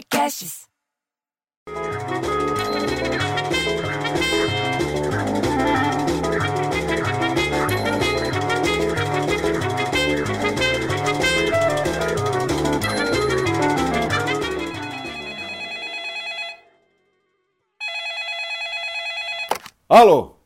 [0.00, 0.68] Podcasts.
[19.88, 20.36] Alô?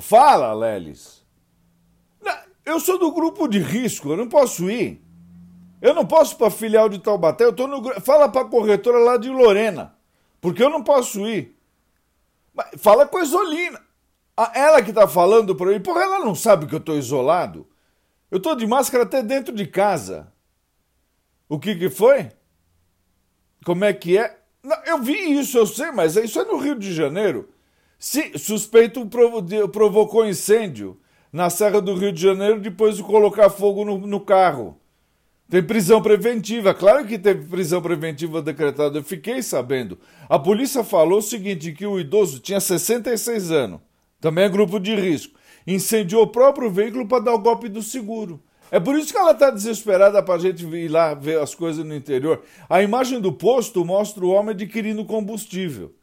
[0.00, 1.24] Fala, Lelis.
[2.64, 5.03] Eu sou do grupo de risco, eu não posso ir.
[5.84, 9.18] Eu não posso para filial de Taubaté, eu tô no Fala para a corretora lá
[9.18, 9.94] de Lorena,
[10.40, 11.54] porque eu não posso ir.
[12.78, 13.78] Fala com a Isolina.
[14.54, 17.66] Ela que tá falando para mim, porra, ela não sabe que eu tô isolado.
[18.30, 20.32] Eu tô de máscara até dentro de casa.
[21.50, 22.30] O que que foi?
[23.62, 24.38] Como é que é?
[24.62, 27.50] Não, eu vi isso, eu sei, mas isso é no Rio de Janeiro.
[27.98, 30.98] Se suspeito provo- provocou incêndio
[31.30, 34.80] na Serra do Rio de Janeiro depois de colocar fogo no, no carro.
[35.48, 39.98] Tem prisão preventiva, claro que teve prisão preventiva decretada, eu fiquei sabendo.
[40.28, 43.80] A polícia falou o seguinte, que o idoso tinha 66 anos,
[44.20, 48.42] também é grupo de risco, incendiou o próprio veículo para dar o golpe do seguro.
[48.70, 51.84] É por isso que ela está desesperada para a gente ir lá ver as coisas
[51.84, 52.42] no interior.
[52.68, 55.94] A imagem do posto mostra o homem adquirindo combustível.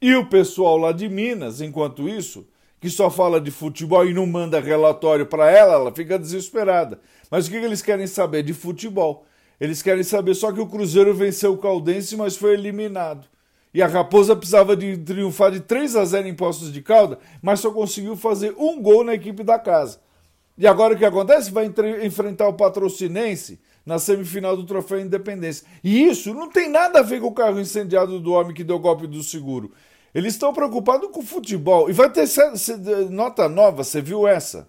[0.00, 2.46] E o pessoal lá de Minas, enquanto isso,
[2.82, 6.98] que só fala de futebol e não manda relatório para ela, ela fica desesperada.
[7.30, 8.42] Mas o que eles querem saber?
[8.42, 9.24] De futebol.
[9.60, 13.24] Eles querem saber só que o Cruzeiro venceu o Caldense, mas foi eliminado.
[13.72, 17.60] E a Raposa precisava de triunfar de 3 a 0 em Poços de Calda, mas
[17.60, 20.00] só conseguiu fazer um gol na equipe da casa.
[20.58, 21.52] E agora o que acontece?
[21.52, 25.64] Vai entre- enfrentar o Patrocinense na semifinal do Troféu Independência.
[25.84, 28.78] E isso não tem nada a ver com o carro incendiado do homem que deu
[28.80, 29.72] golpe do seguro.
[30.14, 31.88] Eles estão preocupados com o futebol.
[31.88, 32.26] E vai ter
[33.10, 34.68] nota nova, você viu essa?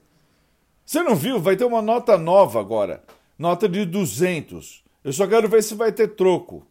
[0.85, 1.39] Você não viu?
[1.39, 3.03] Vai ter uma nota nova agora.
[3.37, 4.83] Nota de 200.
[5.03, 6.65] Eu só quero ver se vai ter troco.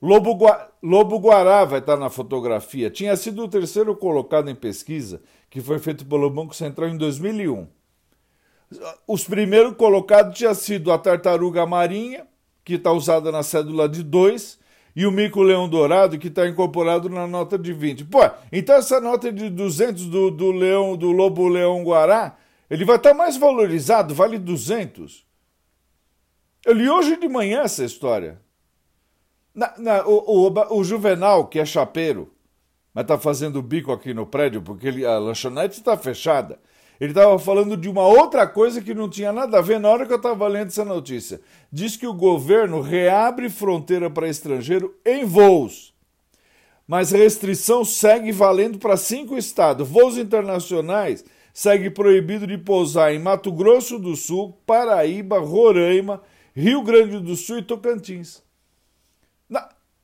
[0.00, 2.90] Lobo, Gua- Lobo Guará vai estar na fotografia.
[2.90, 7.66] Tinha sido o terceiro colocado em pesquisa que foi feito pelo Banco Central em 2001.
[9.06, 12.26] Os primeiros colocados tinha sido a tartaruga marinha,
[12.64, 14.58] que está usada na cédula de 2,
[14.94, 18.04] e o mico-leão dourado, que está incorporado na nota de 20.
[18.06, 18.18] Pô,
[18.52, 22.36] então essa nota de 200 do, do leão, do lobo-leão guará,
[22.68, 25.24] ele vai estar mais valorizado, vale 200.
[26.64, 28.40] Eu li hoje de manhã essa história.
[29.54, 32.32] Na- na- o, o- o Juvenal, que é chapeiro,
[32.94, 36.58] mas está fazendo bico aqui no prédio porque ele- a lanchonete está fechada.
[37.00, 40.04] Ele estava falando de uma outra coisa que não tinha nada a ver na hora
[40.04, 41.40] que eu estava lendo essa notícia.
[41.72, 45.94] Diz que o governo reabre fronteira para estrangeiro em voos.
[46.86, 49.88] Mas restrição segue valendo para cinco estados.
[49.88, 51.24] Voos internacionais
[51.54, 56.20] segue proibido de pousar em Mato Grosso do Sul, Paraíba, Roraima,
[56.54, 58.42] Rio Grande do Sul e Tocantins.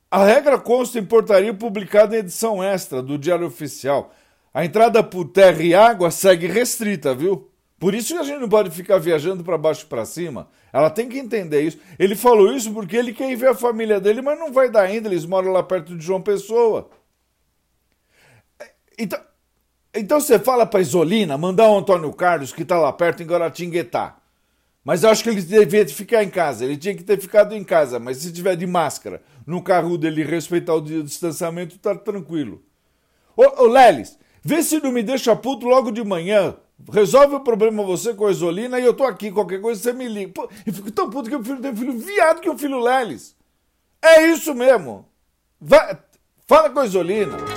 [0.09, 4.13] A regra consta em portaria publicada em edição extra do Diário Oficial.
[4.53, 7.49] A entrada por terra e água segue restrita, viu?
[7.79, 10.49] Por isso que a gente não pode ficar viajando para baixo e para cima.
[10.73, 11.77] Ela tem que entender isso.
[11.99, 14.81] Ele falou isso porque ele quer ir ver a família dele, mas não vai dar
[14.83, 15.07] ainda.
[15.07, 16.89] Eles moram lá perto de João Pessoa.
[18.97, 19.19] Então,
[19.93, 24.17] então você fala para Isolina mandar o Antônio Carlos, que está lá perto, em Guaratinguetá.
[24.83, 26.65] Mas eu acho que ele devia ficar em casa.
[26.65, 27.99] Ele tinha que ter ficado em casa.
[27.99, 32.63] Mas se tiver de máscara no carro dele respeitar o di- distanciamento, tá tranquilo.
[33.35, 36.55] Ô, ô Lelis, vê se não me deixa puto logo de manhã.
[36.89, 39.29] Resolve o problema você com a Isolina e eu tô aqui.
[39.29, 40.31] Qualquer coisa você me liga.
[40.65, 43.35] Eu fico tão puto que prefiro ter um filho viado que um filho Lelis.
[44.01, 45.05] É isso mesmo.
[45.59, 45.97] Vai,
[46.47, 47.56] fala com a Isolina.